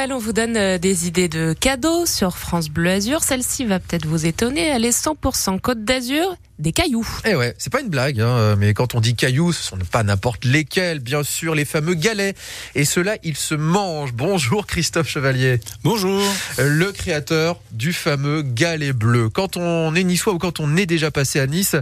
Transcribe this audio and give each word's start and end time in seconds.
Noël, 0.00 0.14
on 0.14 0.18
vous 0.18 0.32
donne 0.32 0.56
euh, 0.56 0.78
des 0.78 1.06
idées 1.06 1.28
de 1.28 1.52
cadeaux 1.52 2.06
sur 2.06 2.38
France 2.38 2.70
Bleu 2.70 2.88
Azur. 2.88 3.22
Celle-ci 3.22 3.66
va 3.66 3.78
peut-être 3.80 4.06
vous 4.06 4.24
étonner. 4.24 4.62
Elle 4.62 4.86
est 4.86 4.98
100% 4.98 5.60
Côte 5.60 5.84
d'Azur 5.84 6.38
des 6.58 6.72
cailloux. 6.72 7.08
Eh 7.24 7.34
ouais, 7.34 7.54
c'est 7.58 7.72
pas 7.72 7.80
une 7.80 7.88
blague, 7.88 8.20
hein, 8.20 8.54
mais 8.56 8.74
quand 8.74 8.94
on 8.94 9.00
dit 9.00 9.14
cailloux, 9.14 9.52
ce 9.52 9.62
sont 9.62 9.78
pas 9.90 10.02
n'importe 10.02 10.44
lesquels, 10.44 11.00
bien 11.00 11.22
sûr, 11.22 11.54
les 11.54 11.64
fameux 11.64 11.94
galets. 11.94 12.36
Et 12.74 12.84
cela, 12.84 13.16
ils 13.22 13.36
se 13.36 13.54
mangent. 13.54 14.12
Bonjour 14.12 14.66
Christophe 14.66 15.08
Chevalier. 15.08 15.58
Bonjour. 15.84 16.22
Le 16.58 16.92
créateur 16.92 17.58
du 17.72 17.94
fameux 17.94 18.42
galet 18.42 18.92
bleu. 18.92 19.30
Quand 19.30 19.56
on 19.56 19.94
est 19.94 20.04
niçois 20.04 20.34
ou 20.34 20.38
quand 20.38 20.60
on 20.60 20.76
est 20.76 20.86
déjà 20.86 21.10
passé 21.10 21.40
à 21.40 21.46
Nice, 21.46 21.76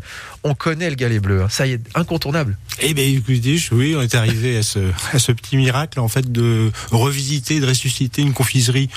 on 0.44 0.54
connaît 0.54 0.90
le 0.90 0.96
galet 0.96 1.18
bleu. 1.18 1.42
Hein. 1.42 1.48
Ça 1.50 1.66
y 1.66 1.72
est, 1.72 1.80
incontournable. 1.96 2.56
Eh 2.80 2.94
bien, 2.94 3.04
écoutez, 3.04 3.58
oui, 3.72 3.96
on 3.96 4.02
est 4.02 4.14
arrivé 4.14 4.58
à 4.58 4.62
ce, 4.62 4.78
à 5.12 5.18
ce 5.18 5.32
petit 5.32 5.56
miracle, 5.56 5.98
en 5.98 6.08
fait, 6.08 6.30
de 6.30 6.70
revisiter, 6.92 7.58
de 7.58 7.66
ressusciter 7.66 8.07
une 8.16 8.32
confiserie 8.32 8.88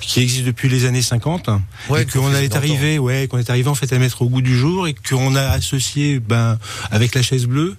qui 0.00 0.20
existe 0.20 0.44
depuis 0.44 0.68
les 0.68 0.84
années 0.84 1.02
50. 1.02 1.50
Ouais, 1.88 2.02
et 2.02 2.06
qu'on 2.06 2.32
est 2.34 2.54
arrivé, 2.54 2.98
ouais, 2.98 3.26
qu'on 3.28 3.38
est 3.38 3.50
arrivé, 3.50 3.68
en 3.68 3.74
fait, 3.74 3.92
à 3.92 3.98
mettre 3.98 4.22
au 4.22 4.28
goût 4.28 4.42
du 4.42 4.56
jour 4.56 4.86
et 4.86 4.94
qu'on 4.94 5.30
on 5.30 5.34
a 5.34 5.48
associé 5.48 6.18
ben, 6.18 6.58
avec 6.90 7.14
la 7.14 7.22
chaise 7.22 7.46
bleue 7.46 7.76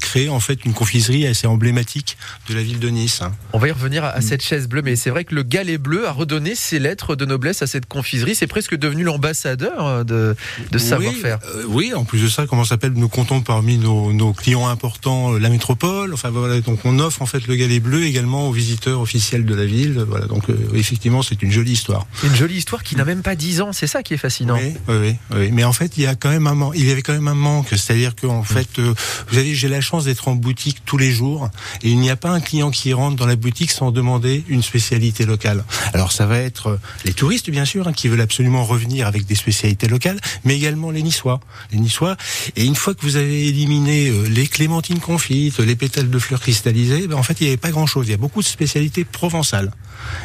créé 0.00 0.28
en 0.28 0.40
fait 0.40 0.64
une 0.64 0.72
confiserie 0.72 1.26
assez 1.26 1.46
emblématique 1.46 2.16
de 2.48 2.54
la 2.54 2.62
ville 2.62 2.78
de 2.78 2.88
Nice. 2.88 3.20
On 3.52 3.58
va 3.58 3.68
y 3.68 3.70
revenir 3.70 4.04
à 4.04 4.20
cette 4.20 4.42
chaise 4.42 4.68
bleue, 4.68 4.82
mais 4.82 4.96
c'est 4.96 5.10
vrai 5.10 5.24
que 5.24 5.34
le 5.34 5.42
galet 5.42 5.78
bleu 5.78 6.06
a 6.06 6.12
redonné 6.12 6.54
ses 6.54 6.78
lettres 6.78 7.16
de 7.16 7.24
noblesse 7.24 7.62
à 7.62 7.66
cette 7.66 7.86
confiserie. 7.86 8.34
C'est 8.34 8.46
presque 8.46 8.76
devenu 8.76 9.04
l'ambassadeur 9.04 9.86
euh, 9.86 10.04
de, 10.04 10.36
de 10.70 10.78
savoir-faire. 10.78 11.38
Euh, 11.54 11.64
oui, 11.68 11.92
en 11.94 12.04
plus 12.04 12.22
de 12.22 12.28
ça, 12.28 12.46
comment 12.46 12.64
s'appelle 12.64 12.92
Nous 12.94 13.08
comptons 13.08 13.40
parmi 13.40 13.78
nos, 13.78 14.32
clients 14.32 14.68
importants 14.68 15.34
euh, 15.34 15.38
la 15.38 15.48
métropole. 15.48 16.14
Enfin 16.14 16.30
voilà, 16.30 16.60
donc 16.60 16.80
on 16.84 16.98
offre 16.98 17.22
en 17.22 17.26
fait 17.26 17.46
le 17.46 17.54
galet 17.54 17.80
bleu 17.80 18.04
également 18.04 18.48
aux 18.48 18.52
visiteurs 18.52 19.00
officiels 19.00 19.44
de 19.44 19.54
la 19.54 19.66
ville. 19.66 20.04
Voilà, 20.08 20.26
donc 20.26 20.44
effectivement, 20.74 21.22
c'est 21.22 21.42
une 21.42 21.52
jolie 21.52 21.72
histoire. 21.72 22.06
Une 22.24 22.34
jolie 22.34 22.56
histoire 22.56 22.82
qui 22.82 22.96
n'a 22.96 23.04
même 23.04 23.22
pas 23.22 23.34
10 23.34 23.60
ans. 23.60 23.72
C'est 23.72 23.86
ça 23.86 24.02
qui 24.02 24.14
est 24.14 24.18
fascinant. 24.18 24.56
Oui, 24.56 24.74
oui, 24.88 25.16
oui, 25.34 25.50
Mais 25.52 25.64
en 25.64 25.72
fait, 25.72 25.96
il 25.96 26.02
y 26.02 26.06
a 26.06 26.14
quand 26.14 26.30
même 26.30 26.46
un 26.46 26.54
il 26.74 26.86
y 26.86 26.90
avait 26.90 27.02
quand 27.02 27.12
même 27.12 27.28
un 27.28 27.34
manque, 27.34 27.68
c'est-à-dire 27.70 28.14
qu'en 28.14 28.40
mm. 28.40 28.44
fait, 28.44 28.68
vous 28.78 29.38
savez, 29.44 29.54
j'ai 29.54 29.68
la 29.68 29.80
chance 29.80 30.04
d'être 30.04 30.28
en 30.28 30.34
boutique 30.34 30.78
tous 30.84 30.96
les 30.96 31.12
jours 31.12 31.50
et 31.82 31.90
il 31.90 31.98
n'y 31.98 32.10
a 32.10 32.16
pas 32.16 32.30
un 32.30 32.40
client 32.40 32.70
qui 32.70 32.92
rentre 32.92 33.16
dans 33.16 33.26
la 33.26 33.36
boutique 33.36 33.70
sans 33.70 33.90
demander 33.90 34.44
une 34.48 34.62
spécialité 34.62 35.26
locale. 35.26 35.64
Alors 35.92 36.12
ça 36.12 36.26
va 36.26 36.38
être 36.38 36.68
euh, 36.68 36.80
les 37.04 37.12
touristes 37.12 37.50
bien 37.50 37.64
sûr 37.64 37.86
hein, 37.86 37.92
qui 37.92 38.08
veulent 38.08 38.20
absolument 38.20 38.64
revenir 38.64 39.06
avec 39.06 39.26
des 39.26 39.34
spécialités 39.34 39.88
locales, 39.88 40.20
mais 40.44 40.56
également 40.56 40.90
les 40.90 41.02
Niçois, 41.02 41.40
les 41.72 41.78
Niçois. 41.78 42.16
Et 42.56 42.64
une 42.64 42.74
fois 42.74 42.94
que 42.94 43.02
vous 43.02 43.16
avez 43.16 43.48
éliminé 43.48 44.08
euh, 44.08 44.26
les 44.28 44.46
clémentines 44.46 45.00
confites, 45.00 45.58
les 45.58 45.76
pétales 45.76 46.10
de 46.10 46.18
fleurs 46.18 46.40
cristallisées, 46.40 47.06
ben 47.06 47.16
en 47.16 47.22
fait 47.22 47.40
il 47.40 47.44
n'y 47.44 47.48
avait 47.48 47.56
pas 47.56 47.70
grand-chose. 47.70 48.06
Il 48.08 48.10
y 48.10 48.14
a 48.14 48.18
beaucoup 48.18 48.42
de 48.42 48.46
spécialités 48.46 49.04
provençales. 49.04 49.70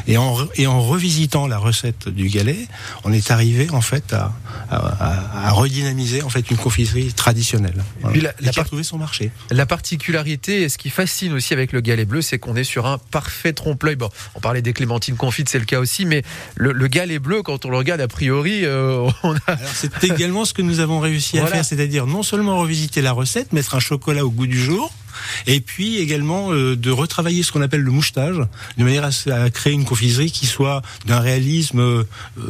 Et 0.08 0.18
en, 0.18 0.36
et 0.56 0.68
en 0.68 0.82
revisitant 0.82 1.48
la 1.48 1.58
recette 1.58 2.10
du 2.10 2.28
galet, 2.28 2.68
on 3.06 3.14
est 3.14 3.32
arrivé 3.32 3.70
en 3.72 3.82
fait 3.82 4.14
à, 4.14 4.34
à, 4.70 5.48
à 5.48 5.52
redynamiser 5.52 6.22
en 6.22 6.30
fait 6.30 6.50
une 6.52 6.58
confiserie 6.58 7.14
traditionnelle. 7.14 7.84
Puis 8.12 8.22
la, 8.22 8.34
qui 8.34 8.60
a 8.60 8.64
trouvé 8.64 8.84
son 8.84 8.98
marché. 8.98 9.09
La 9.52 9.66
particularité 9.66 10.62
et 10.62 10.70
ce 10.70 10.78
qui 10.78 10.90
fascine 10.90 11.34
aussi 11.34 11.54
avec 11.54 11.72
le 11.72 11.82
galet 11.82 12.06
bleu, 12.06 12.22
c'est 12.22 12.40
qu'on 12.40 12.56
est 12.56 12.64
sur 12.64 12.86
un 12.86 12.98
parfait 12.98 13.54
trompe-l'œil. 13.54 13.96
Bon, 13.96 14.10
on 14.36 14.40
parlait 14.40 14.62
des 14.62 14.74
clémentines 14.74 15.16
confites, 15.16 15.50
c'est 15.50 15.60
le 15.60 15.66
cas 15.66 15.80
aussi, 15.80 16.06
mais 16.06 16.24
le, 16.56 16.72
le, 16.72 16.88
galet 16.88 17.20
bleu, 17.20 17.42
quand 17.44 17.66
on 17.66 17.70
le 17.70 17.78
regarde 17.78 18.02
a 18.02 18.08
priori, 18.08 18.66
euh, 18.66 19.10
on 19.24 19.36
a. 19.36 19.58
c'est 19.74 20.04
également 20.04 20.46
ce 20.46 20.54
que 20.54 20.62
nous 20.62 20.80
avons 20.80 21.00
réussi 21.00 21.40
à 21.40 21.46
faire, 21.46 21.66
c'est-à-dire 21.66 22.08
non 22.08 22.24
seulement 22.24 22.58
revisiter 22.58 23.02
la 23.02 23.12
recette, 23.12 23.54
mettre 23.54 23.76
un 23.76 23.80
chocolat 23.80 24.26
au 24.26 24.32
goût 24.32 24.48
du 24.48 24.60
jour, 24.60 24.92
et 25.48 25.62
puis 25.62 25.98
également 25.98 26.52
euh, 26.52 26.76
de 26.76 26.92
retravailler 26.92 27.44
ce 27.44 27.52
qu'on 27.52 27.62
appelle 27.62 27.82
le 27.82 27.92
mouchetage, 27.92 28.38
de 28.78 28.84
manière 28.84 29.06
à, 29.06 29.50
créer 29.50 29.74
une 29.74 29.86
confiserie 29.86 30.32
qui 30.32 30.46
soit 30.46 30.82
d'un 31.06 31.20
réalisme 31.20 31.80
euh, 31.80 32.04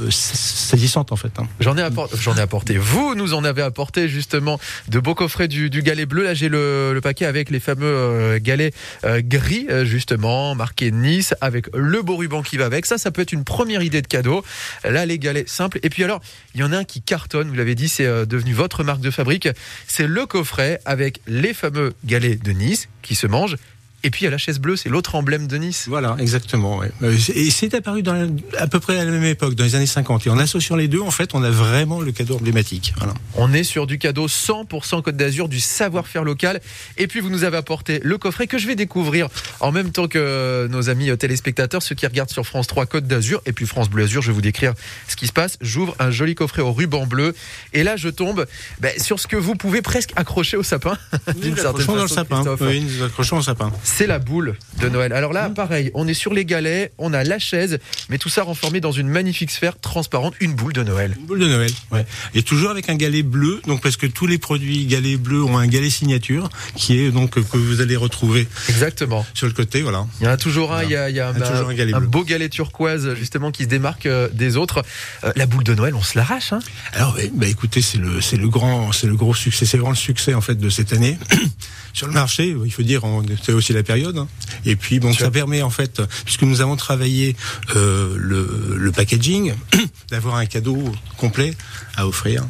saisissant 0.09 1.05
en 1.09 1.15
fait. 1.15 1.31
Hein. 1.39 1.47
J'en 1.59 1.77
ai, 1.77 1.87
j'en 2.19 2.35
ai 2.35 2.41
apporté. 2.41 2.77
Vous 2.77 3.15
nous 3.15 3.33
en 3.33 3.43
avez 3.43 3.61
apporté 3.61 4.09
justement 4.09 4.59
de 4.87 4.99
beaux 4.99 5.15
coffrets 5.15 5.47
du, 5.47 5.69
du 5.69 5.81
galet 5.81 6.05
bleu. 6.05 6.23
Là 6.23 6.33
j'ai 6.33 6.49
le, 6.49 6.93
le, 6.93 7.01
paquet 7.01 7.25
avec 7.25 7.49
les 7.49 7.59
fameux 7.59 7.85
euh, 7.85 8.39
galets 8.41 8.73
gris 9.19 9.67
justement, 9.83 10.55
marqué 10.55 10.91
Nice, 10.91 11.33
avec 11.41 11.67
le 11.73 12.01
beau 12.01 12.15
ruban 12.15 12.41
qui 12.41 12.57
va 12.57 12.65
avec. 12.65 12.85
Ça, 12.85 12.97
ça 12.97 13.11
peut 13.11 13.21
être 13.21 13.31
une 13.31 13.43
première 13.43 13.81
idée 13.81 14.01
de 14.01 14.07
cadeau. 14.07 14.43
Là 14.83 15.05
les 15.05 15.19
galets 15.19 15.47
simples. 15.47 15.79
Et 15.83 15.89
puis 15.89 16.03
alors, 16.03 16.21
il 16.55 16.61
y 16.61 16.63
en 16.63 16.71
a 16.71 16.77
un 16.77 16.83
qui 16.83 17.01
cartonne, 17.01 17.49
vous 17.49 17.55
l'avez 17.55 17.75
dit, 17.75 17.87
c'est 17.87 18.25
devenu 18.25 18.53
votre 18.53 18.83
marque 18.83 19.01
de 19.01 19.11
fabrique. 19.11 19.47
C'est 19.87 20.07
le 20.07 20.25
coffret 20.25 20.79
avec 20.85 21.21
les 21.27 21.53
fameux 21.53 21.93
galets 22.05 22.41
de 22.41 22.51
Nice 22.51 22.58
qui 23.01 23.15
se 23.15 23.27
mange 23.27 23.55
et 24.03 24.11
puis 24.11 24.21
il 24.21 24.25
y 24.25 24.27
a 24.27 24.31
la 24.31 24.37
chaise 24.37 24.59
bleue, 24.59 24.77
c'est 24.77 24.89
l'autre 24.89 25.15
emblème 25.15 25.47
de 25.47 25.57
Nice. 25.57 25.85
Voilà, 25.87 26.15
exactement. 26.19 26.81
Euh, 27.03 27.17
et 27.35 27.49
c'est 27.49 27.73
apparu 27.73 28.01
dans 28.01 28.29
à 28.57 28.67
peu 28.67 28.79
près 28.79 28.97
à 28.97 29.03
la 29.03 29.11
même 29.11 29.25
époque, 29.25 29.55
dans 29.55 29.65
les 29.65 29.75
années 29.75 29.85
50. 29.85 30.27
Et 30.27 30.29
en 30.29 30.39
associant 30.39 30.75
les 30.75 30.87
deux, 30.87 31.01
en 31.01 31.11
fait, 31.11 31.33
on 31.33 31.43
a 31.43 31.49
vraiment 31.49 31.99
le 31.99 32.11
cadeau 32.11 32.35
emblématique. 32.35 32.93
On 33.35 33.53
est 33.53 33.63
sur 33.63 33.87
du 33.87 33.97
cadeau 33.97 34.27
100% 34.27 35.01
Côte 35.01 35.17
d'Azur, 35.17 35.49
du 35.49 35.59
savoir-faire 35.59 36.23
local. 36.23 36.61
Et 36.97 37.07
puis 37.07 37.19
vous 37.19 37.29
nous 37.29 37.43
avez 37.43 37.57
apporté 37.57 37.99
le 38.03 38.17
coffret 38.17 38.47
que 38.47 38.57
je 38.57 38.67
vais 38.67 38.75
découvrir 38.75 39.27
en 39.59 39.71
même 39.71 39.91
temps 39.91 40.07
que 40.07 40.67
nos 40.71 40.89
amis 40.89 41.15
téléspectateurs, 41.17 41.83
ceux 41.83 41.95
qui 41.95 42.07
regardent 42.07 42.29
sur 42.29 42.45
France 42.45 42.67
3 42.67 42.85
Côte 42.85 43.05
d'Azur 43.05 43.41
et 43.45 43.51
puis 43.51 43.65
France 43.65 43.89
Bleu 43.89 44.05
Azur. 44.05 44.21
Je 44.21 44.27
vais 44.27 44.33
vous 44.33 44.41
décrire 44.41 44.73
ce 45.07 45.15
qui 45.15 45.27
se 45.27 45.33
passe. 45.33 45.57
J'ouvre 45.61 45.95
un 45.99 46.11
joli 46.11 46.35
coffret 46.35 46.61
au 46.61 46.71
ruban 46.71 47.05
bleu 47.05 47.35
et 47.73 47.83
là 47.83 47.97
je 47.97 48.09
tombe 48.09 48.45
ben, 48.79 48.91
sur 48.97 49.19
ce 49.19 49.27
que 49.27 49.35
vous 49.35 49.55
pouvez 49.55 49.81
presque 49.81 50.11
accrocher 50.15 50.55
au 50.55 50.63
sapin. 50.63 50.97
D'une 51.35 51.57
certaine 51.57 51.81
façon, 51.81 51.95
dans 51.95 52.03
le 52.03 52.07
sapin. 52.07 52.43
Oui, 52.61 52.81
nous 52.81 53.03
accrochons 53.03 53.37
au 53.37 53.41
sapin 53.41 53.71
c'est 53.89 54.07
la 54.07 54.19
boule 54.19 54.55
de 54.81 54.87
Noël. 54.87 55.11
Alors 55.13 55.33
là, 55.33 55.49
pareil, 55.49 55.91
on 55.93 56.07
est 56.07 56.13
sur 56.13 56.33
les 56.33 56.45
galets, 56.45 56.93
on 56.97 57.13
a 57.13 57.23
la 57.23 57.39
chaise, 57.39 57.79
mais 58.09 58.17
tout 58.17 58.29
ça 58.29 58.43
renformé 58.43 58.79
dans 58.79 58.91
une 58.91 59.07
magnifique 59.07 59.51
sphère 59.51 59.77
transparente, 59.79 60.35
une 60.39 60.53
boule 60.53 60.73
de 60.73 60.83
Noël. 60.83 61.15
Une 61.19 61.25
boule 61.25 61.39
de 61.39 61.47
Noël, 61.47 61.71
ouais. 61.91 62.05
Et 62.33 62.43
toujours 62.43 62.69
avec 62.69 62.89
un 62.89 62.95
galet 62.95 63.23
bleu, 63.23 63.61
donc 63.67 63.81
parce 63.81 63.97
que 63.97 64.05
tous 64.05 64.27
les 64.27 64.37
produits 64.37 64.85
galets 64.85 65.19
bleus 65.19 65.43
ont 65.43 65.57
un 65.57 65.67
galet 65.67 65.89
signature, 65.89 66.49
qui 66.75 66.99
est 66.99 67.11
donc 67.11 67.31
que 67.31 67.57
vous 67.57 67.81
allez 67.81 67.95
retrouver. 67.95 68.47
Exactement. 68.69 69.25
Sur 69.33 69.47
le 69.47 69.53
côté, 69.53 69.81
voilà. 69.81 70.05
Il 70.21 70.25
y 70.25 70.29
en 70.29 70.31
a 70.31 70.37
toujours 70.37 70.73
un, 70.73 70.83
il 70.83 70.91
y 70.91 70.95
a, 70.95 71.29
un, 71.29 72.01
beau 72.01 72.23
galet 72.23 72.49
turquoise 72.49 73.15
justement 73.15 73.51
qui 73.51 73.63
se 73.63 73.69
démarque 73.69 74.05
euh, 74.05 74.29
des 74.31 74.55
autres. 74.55 74.83
Euh, 75.23 75.31
la 75.35 75.45
boule 75.45 75.63
de 75.63 75.73
Noël, 75.73 75.95
on 75.95 76.03
se 76.03 76.17
l'arrache. 76.17 76.53
Hein 76.53 76.59
Alors, 76.93 77.17
bah, 77.33 77.47
écoutez, 77.47 77.81
c'est 77.81 77.97
le, 77.97 78.21
c'est 78.21 78.37
le 78.37 78.47
grand, 78.47 78.91
c'est 78.91 79.07
le 79.07 79.15
gros 79.15 79.33
succès, 79.33 79.65
c'est 79.65 79.77
vraiment 79.77 79.91
le 79.91 79.95
succès 79.95 80.33
en 80.33 80.41
fait 80.41 80.55
de 80.55 80.69
cette 80.69 80.93
année 80.93 81.17
sur 81.93 82.07
le 82.07 82.13
marché. 82.13 82.55
Il 82.63 82.71
faut 82.71 82.83
dire, 82.83 83.01
c'est 83.43 83.51
aussi 83.51 83.73
la 83.73 83.78
période. 83.83 84.17
Hein. 84.17 84.27
Et 84.65 84.75
puis 84.75 84.99
bon, 84.99 85.13
ça 85.13 85.31
permet 85.31 85.61
en 85.61 85.69
fait, 85.69 86.01
puisque 86.25 86.43
nous 86.43 86.61
avons 86.61 86.75
travaillé 86.75 87.35
euh, 87.75 88.15
le, 88.17 88.75
le 88.77 88.91
packaging, 88.91 89.53
d'avoir 90.09 90.35
un 90.35 90.45
cadeau 90.45 90.91
complet 91.17 91.53
à 91.95 92.07
offrir 92.07 92.45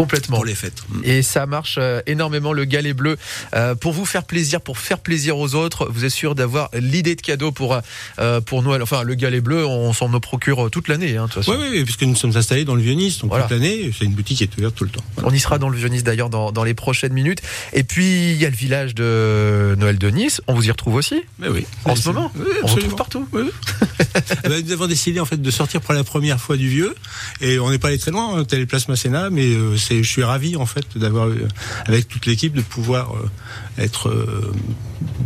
Complètement. 0.00 0.36
Pour 0.36 0.46
les 0.46 0.54
fêtes. 0.54 0.82
Et 1.04 1.20
ça 1.20 1.44
marche 1.44 1.76
euh, 1.78 2.00
énormément 2.06 2.54
le 2.54 2.64
galet 2.64 2.94
bleu. 2.94 3.18
Euh, 3.54 3.74
pour 3.74 3.92
vous 3.92 4.06
faire 4.06 4.24
plaisir, 4.24 4.62
pour 4.62 4.78
faire 4.78 4.98
plaisir 4.98 5.36
aux 5.36 5.54
autres, 5.54 5.90
vous 5.92 6.06
êtes 6.06 6.10
sûr 6.10 6.34
d'avoir 6.34 6.70
l'idée 6.72 7.16
de 7.16 7.20
cadeau 7.20 7.52
pour, 7.52 7.78
euh, 8.18 8.40
pour 8.40 8.62
Noël. 8.62 8.82
Enfin, 8.82 9.02
le 9.02 9.14
galet 9.14 9.42
bleu, 9.42 9.66
on 9.66 9.92
s'en 9.92 10.08
procure 10.18 10.70
toute 10.70 10.88
l'année, 10.88 11.18
hein. 11.18 11.28
Oui, 11.46 11.56
oui, 11.58 11.84
puisque 11.84 12.04
nous 12.04 12.16
sommes 12.16 12.34
installés 12.34 12.64
dans 12.64 12.76
le 12.76 12.80
Vieux-Nice, 12.80 13.18
donc 13.18 13.38
toute 13.38 13.50
l'année, 13.50 13.90
c'est 13.96 14.06
une 14.06 14.12
boutique 14.12 14.38
qui 14.38 14.44
est 14.44 14.56
ouverte 14.56 14.74
tout 14.74 14.84
le 14.84 14.90
temps. 14.90 15.04
On 15.22 15.30
y 15.30 15.38
sera 15.38 15.58
dans 15.58 15.68
le 15.68 15.76
Vieux-Nice 15.76 16.02
d'ailleurs 16.02 16.30
dans, 16.30 16.50
dans, 16.50 16.64
les 16.64 16.74
prochaines 16.74 17.12
minutes. 17.12 17.42
Et 17.74 17.84
puis, 17.84 18.32
il 18.32 18.40
y 18.40 18.46
a 18.46 18.50
le 18.50 18.56
village 18.56 18.94
de 18.94 19.76
Noël 19.78 19.98
de 19.98 20.08
Nice. 20.08 20.40
On 20.46 20.54
vous 20.54 20.66
y 20.66 20.70
retrouve 20.70 20.94
aussi 20.94 21.20
Mais 21.38 21.48
oui. 21.48 21.66
En 21.84 21.94
ce 21.94 22.08
moment 22.08 22.32
oui, 22.36 22.46
On 22.62 22.66
retrouve 22.68 22.96
partout. 22.96 23.28
Eh 24.44 24.48
ben, 24.48 24.64
nous 24.64 24.72
avons 24.72 24.86
décidé 24.86 25.20
en 25.20 25.24
fait 25.24 25.40
de 25.40 25.50
sortir 25.50 25.80
pour 25.80 25.94
la 25.94 26.04
première 26.04 26.40
fois 26.40 26.56
du 26.56 26.68
Vieux. 26.68 26.94
Et 27.40 27.58
on 27.58 27.70
n'est 27.70 27.78
pas 27.78 27.88
allé 27.88 27.98
très 27.98 28.10
loin, 28.10 28.30
on 28.32 28.40
est 28.42 28.66
place 28.66 28.88
Masséna, 28.88 29.30
mais 29.30 29.52
je 29.98 30.08
suis 30.08 30.22
ravi 30.22 30.56
en 30.56 30.66
fait 30.66 30.96
d'avoir 30.96 31.28
avec 31.86 32.08
toute 32.08 32.26
l'équipe 32.26 32.54
de 32.54 32.62
pouvoir 32.62 33.14
euh, 33.14 33.28
être 33.82 34.08
euh, 34.08 34.52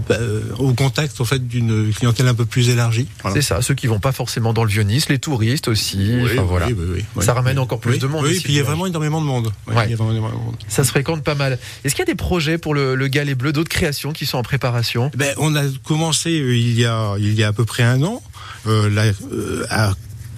bah, 0.09 0.17
au 0.59 0.73
contact 0.75 1.21
en 1.21 1.25
fait 1.25 1.47
d'une 1.47 1.93
clientèle 1.93 2.29
un 2.29 2.35
peu 2.35 2.47
plus 2.47 2.69
élargie. 2.71 3.07
C'est 3.33 3.43
ça, 3.43 3.63
ceux 3.63 3.75
qui 3.75 3.87
vont 3.87 4.01
pas 4.01 4.13
forcément 4.13 4.53
dans 4.53 4.65
le 4.65 4.71
Vieux-Nice, 4.71 5.09
les 5.09 5.19
touristes 5.19 5.69
aussi. 5.69 6.21
voilà. 6.47 6.69
ça 7.21 7.34
ramène 7.34 7.59
encore 7.59 7.81
plus 7.81 7.99
de 7.99 8.07
monde. 8.07 8.25
Oui, 8.25 8.41
puis 8.43 8.55
il 8.55 8.57
y 8.57 8.61
a 8.61 8.65
vraiment 8.65 8.87
énormément 8.87 9.21
de 9.21 9.27
monde. 9.27 9.53
Ça 10.69 10.84
se 10.84 10.91
fréquente 10.91 11.22
pas 11.22 11.34
mal. 11.34 11.59
Est-ce 11.84 11.95
qu'il 11.95 12.03
y 12.05 12.09
a 12.09 12.13
des 12.13 12.17
projets 12.17 12.59
pour 12.59 12.75
le, 12.75 12.95
le 12.95 13.09
Galet 13.09 13.34
Bleu, 13.34 13.53
d'autres 13.53 13.69
créations 13.71 14.13
qui 14.13 14.27
sont 14.27 14.39
en 14.39 14.43
préparation? 14.43 15.10
Ben, 15.17 15.34
On 15.39 15.55
a 15.57 15.63
commencé 15.84 16.41
euh, 16.41 16.57
il 16.57 16.78
y 16.78 16.84
a, 16.84 17.15
il 17.19 17.34
y 17.34 17.43
a 17.43 17.49
à 17.49 17.53
peu 17.53 17.65
près 17.65 17.83
un 17.83 18.03
an 18.03 18.22
là, 18.67 19.05
à 19.69 19.93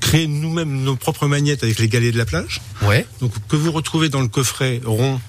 créer 0.06 0.28
nous-mêmes 0.28 0.84
nos 0.84 0.94
propres 0.94 1.26
magnettes 1.26 1.64
avec 1.64 1.80
les 1.80 1.88
galets 1.88 2.12
de 2.12 2.18
la 2.18 2.24
plage. 2.24 2.60
Ouais. 2.82 3.04
Donc 3.20 3.32
que 3.48 3.56
vous 3.56 3.72
retrouvez 3.72 4.08
dans 4.08 4.20
le 4.20 4.28
coffret 4.28 4.80
rond 4.84 5.20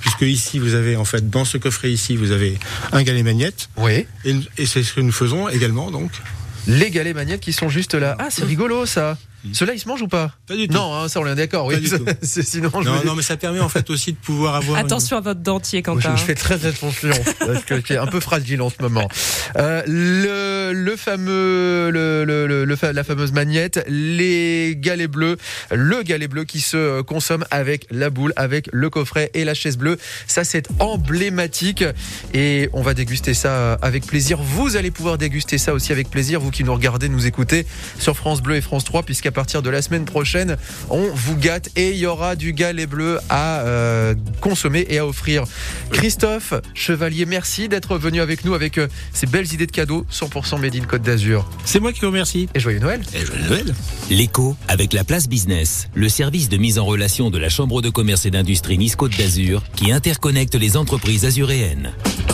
puisque 0.00 0.22
ici 0.22 0.60
vous 0.60 0.74
avez 0.74 0.96
en 0.96 1.04
fait 1.04 1.28
dans 1.28 1.44
ce 1.44 1.58
coffret 1.58 1.90
ici 1.90 2.16
vous 2.16 2.30
avez 2.30 2.56
un 2.92 3.02
galet 3.02 3.24
magnette. 3.24 3.68
Oui. 3.76 4.06
Et, 4.24 4.66
c'est 4.66 4.84
ce 4.84 4.94
que 4.94 5.00
nous 5.00 5.12
faisons 5.12 5.48
également 5.48 5.90
donc. 5.90 6.12
Les 6.68 6.90
galets 6.90 7.14
magnettes 7.14 7.40
qui 7.40 7.52
sont 7.52 7.68
juste 7.68 7.94
là. 7.94 8.16
Ah, 8.20 8.28
c'est 8.30 8.44
rigolo 8.44 8.86
ça. 8.86 9.18
Cela, 9.52 9.72
il 9.74 9.78
se 9.80 9.88
mange 9.88 10.02
ou 10.02 10.08
pas? 10.08 10.32
Pas 10.46 10.56
du 10.56 10.68
tout. 10.68 10.74
Non, 10.74 10.94
hein, 10.94 11.08
ça 11.08 11.20
on 11.20 11.26
est 11.26 11.34
d'accord. 11.34 11.66
Oui, 11.66 11.76
sinon 12.22 12.70
je 12.82 13.06
Non, 13.06 13.14
mais 13.14 13.22
ça 13.22 13.36
permet 13.36 13.60
en 13.60 13.68
fait 13.68 13.88
aussi 13.90 14.12
de 14.12 14.18
pouvoir 14.18 14.54
avoir. 14.56 14.78
une- 14.78 14.84
Attention 14.86 15.16
à 15.16 15.20
votre 15.20 15.40
dentier, 15.40 15.78
Je, 15.80 15.84
Quentin. 15.84 16.16
je 16.16 16.22
fais 16.24 16.34
très 16.34 16.66
attention 16.66 17.10
parce 17.40 17.64
que 17.64 17.80
c'est 17.86 17.96
un 17.96 18.06
peu 18.06 18.20
fragile 18.20 18.60
en 18.62 18.70
ce 18.70 18.76
moment. 18.80 19.08
Euh, 19.56 19.82
le, 19.86 20.72
le 20.72 20.96
fameux, 20.96 21.90
le, 21.90 22.24
le- 22.24 22.46
le- 22.46 22.64
le 22.64 22.76
fa- 22.76 22.92
la 22.92 23.04
fameuse 23.04 23.32
magnette, 23.32 23.84
les 23.88 24.74
galets 24.76 25.10
bleus, 25.10 25.36
le 25.70 26.02
galet 26.02 26.28
bleu 26.28 26.44
qui 26.44 26.60
se 26.60 26.76
euh, 26.76 27.02
consomme 27.02 27.44
avec 27.50 27.86
la 27.90 28.10
boule, 28.10 28.32
avec 28.36 28.68
le 28.72 28.90
coffret 28.90 29.30
et 29.34 29.44
la 29.44 29.54
chaise 29.54 29.76
bleue. 29.78 29.96
Ça, 30.26 30.44
c'est 30.44 30.68
emblématique 30.78 31.84
et 32.34 32.68
on 32.72 32.82
va 32.82 32.94
déguster 32.94 33.34
ça 33.34 33.48
euh, 33.50 33.76
avec 33.82 34.06
plaisir. 34.06 34.38
Vous 34.42 34.76
allez 34.76 34.90
pouvoir 34.90 35.18
déguster 35.18 35.58
ça 35.58 35.72
aussi 35.72 35.92
avec 35.92 36.10
plaisir, 36.10 36.40
vous 36.40 36.50
qui 36.50 36.64
nous 36.64 36.72
regardez, 36.74 37.08
nous 37.08 37.26
écoutez 37.26 37.66
sur 37.98 38.16
France 38.16 38.42
Bleu 38.42 38.56
et 38.56 38.60
France 38.60 38.84
3, 38.84 39.02
puisqu'à 39.02 39.29
partir 39.32 39.62
de 39.62 39.70
la 39.70 39.82
semaine 39.82 40.04
prochaine, 40.04 40.56
on 40.88 41.08
vous 41.14 41.36
gâte 41.36 41.70
et 41.76 41.90
il 41.90 41.96
y 41.96 42.06
aura 42.06 42.36
du 42.36 42.52
galet 42.52 42.86
bleu 42.86 43.18
à 43.28 43.60
euh, 43.60 44.14
consommer 44.40 44.86
et 44.88 44.98
à 44.98 45.06
offrir. 45.06 45.44
Christophe 45.90 46.54
Chevalier, 46.74 47.26
merci 47.26 47.68
d'être 47.68 47.98
venu 47.98 48.20
avec 48.20 48.44
nous 48.44 48.54
avec 48.54 48.78
euh, 48.78 48.88
ces 49.12 49.26
belles 49.26 49.52
idées 49.52 49.66
de 49.66 49.72
cadeaux 49.72 50.06
100% 50.10 50.60
Made 50.60 50.76
in 50.76 50.84
Côte 50.84 51.02
d'Azur. 51.02 51.48
C'est 51.64 51.80
moi 51.80 51.92
qui 51.92 52.00
vous 52.00 52.08
remercie. 52.08 52.48
Et 52.54 52.60
joyeux 52.60 52.78
Noël 52.78 53.02
Et 53.14 53.24
joyeux 53.24 53.44
Noël. 53.48 53.74
L'écho 54.10 54.56
avec 54.68 54.92
la 54.92 55.04
place 55.04 55.28
business, 55.28 55.88
le 55.94 56.08
service 56.08 56.48
de 56.48 56.56
mise 56.56 56.78
en 56.78 56.84
relation 56.84 57.30
de 57.30 57.38
la 57.38 57.48
Chambre 57.48 57.82
de 57.82 57.90
commerce 57.90 58.26
et 58.26 58.30
d'industrie 58.30 58.78
Nice 58.78 58.96
Côte 58.96 59.16
d'Azur 59.16 59.62
qui 59.76 59.92
interconnecte 59.92 60.54
les 60.54 60.76
entreprises 60.76 61.24
azuréennes. 61.24 61.92